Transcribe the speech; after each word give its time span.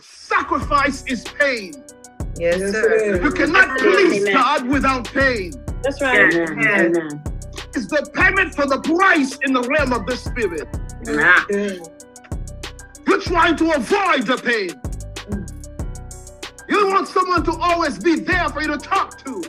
sacrifice 0.00 1.04
is 1.06 1.24
pain. 1.24 1.72
Yes, 2.38 2.58
Yes, 2.60 2.72
sir. 2.72 2.92
it 2.94 3.16
is. 3.16 3.22
You 3.24 3.30
cannot 3.32 3.78
please 3.78 4.22
Amen. 4.22 4.32
God 4.34 4.68
without 4.68 5.04
pain. 5.12 5.52
That's 5.82 6.00
right. 6.00 6.34
Amen. 6.34 6.96
Amen. 6.96 7.22
It's 7.74 7.86
the 7.86 8.08
payment 8.14 8.54
for 8.54 8.66
the 8.66 8.80
price 8.80 9.38
in 9.42 9.52
the 9.52 9.62
realm 9.62 9.92
of 9.92 10.06
the 10.06 10.16
spirit. 10.16 10.68
Nah. 11.06 11.44
You're 13.06 13.20
trying 13.20 13.56
to 13.56 13.72
avoid 13.72 14.26
the 14.26 14.36
pain. 14.36 14.80
You 16.68 16.88
want 16.88 17.08
someone 17.08 17.44
to 17.44 17.52
always 17.52 17.98
be 17.98 18.16
there 18.20 18.48
for 18.48 18.62
you 18.62 18.68
to 18.68 18.78
talk 18.78 19.18
to. 19.24 19.42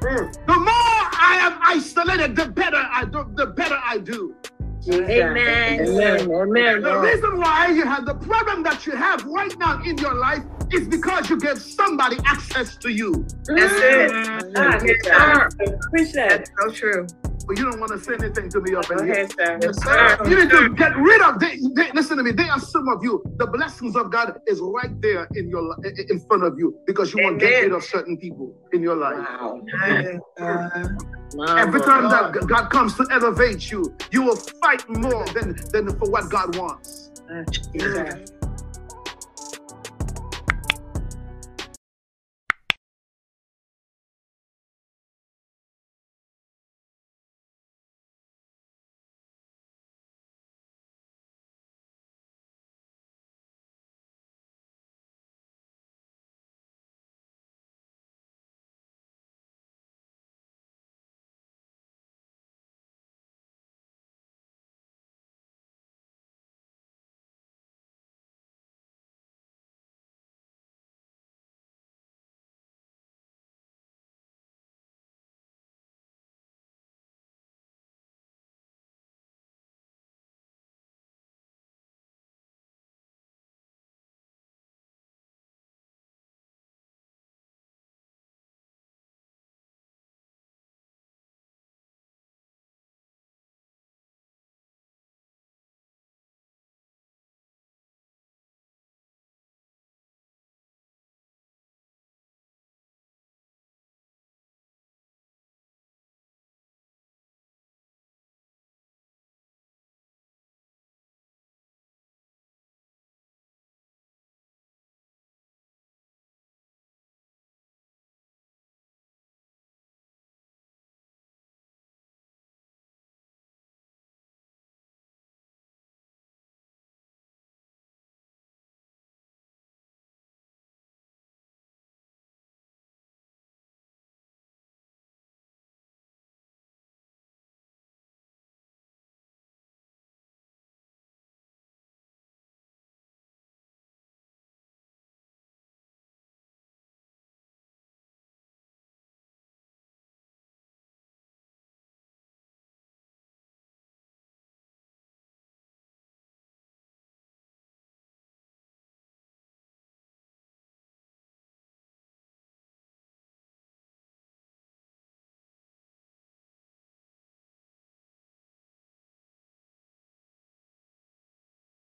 Mm. 0.00 0.32
The 0.46 0.54
more 0.54 0.68
I 0.68 1.38
am 1.40 1.58
isolated, 1.64 2.36
the 2.36 2.46
better 2.46 2.76
I 2.90 3.04
do. 3.04 3.30
The 3.34 3.46
better 3.46 3.78
I 3.84 3.98
do. 3.98 4.36
Amen. 4.86 5.80
Amen. 5.80 6.30
Amen. 6.30 6.82
The 6.82 6.98
reason 7.00 7.38
why 7.38 7.68
you 7.68 7.84
have 7.84 8.06
the 8.06 8.14
problem 8.14 8.62
that 8.62 8.86
you 8.86 8.92
have 8.92 9.24
right 9.24 9.56
now 9.58 9.82
in 9.82 9.98
your 9.98 10.14
life 10.14 10.42
is 10.72 10.88
because 10.88 11.28
you 11.30 11.38
gave 11.38 11.60
somebody 11.60 12.16
access 12.24 12.76
to 12.76 12.90
you. 12.90 13.26
That's 13.46 13.72
it. 13.74 14.10
Ah, 14.56 14.78
yes, 14.84 14.96
sir. 15.04 15.48
Preach 15.90 16.12
that. 16.12 16.28
That's 16.28 16.50
so 16.60 16.70
true. 16.70 17.06
But 17.46 17.58
you 17.58 17.64
don't 17.70 17.80
want 17.80 17.92
to 17.92 17.98
say 17.98 18.12
anything 18.22 18.50
to 18.50 18.60
me 18.60 18.74
up 18.74 18.86
Go 18.88 18.96
in 18.98 19.06
here. 19.06 19.14
ahead, 19.14 19.32
sir. 19.32 19.58
Yes, 19.62 19.82
sir. 19.82 20.18
You 20.28 20.38
need 20.44 20.50
to 20.50 20.68
get 20.74 20.94
rid 20.96 21.22
of. 21.22 21.40
They, 21.40 21.58
they, 21.74 21.90
listen 21.92 22.18
to 22.18 22.22
me. 22.22 22.32
There 22.32 22.50
are 22.50 22.60
some 22.60 22.88
of 22.88 23.02
you. 23.02 23.22
The 23.38 23.46
blessings 23.46 23.96
of 23.96 24.10
God 24.10 24.38
is 24.46 24.60
right 24.60 25.00
there 25.00 25.26
in 25.34 25.48
your 25.48 25.62
li- 25.62 25.94
in 26.10 26.20
front 26.20 26.44
of 26.44 26.58
you 26.58 26.78
because 26.86 27.14
you 27.14 27.24
want 27.24 27.40
to 27.40 27.46
get 27.46 27.54
Amen. 27.54 27.70
rid 27.70 27.76
of 27.78 27.84
certain 27.84 28.18
people 28.18 28.54
in 28.74 28.82
your 28.82 28.96
life. 28.96 29.16
Wow. 29.16 29.62
Uh, 31.36 31.54
Every 31.56 31.80
time 31.80 32.04
God. 32.04 32.34
that 32.34 32.46
God 32.46 32.68
comes 32.70 32.94
to 32.96 33.06
elevate 33.10 33.70
you, 33.70 33.94
you 34.10 34.22
will 34.22 34.36
fight 34.36 34.88
more 34.88 35.26
than, 35.28 35.56
than 35.72 35.94
for 35.98 36.10
what 36.10 36.30
God 36.30 36.56
wants. 36.56 37.10
Jesus. 37.72 38.32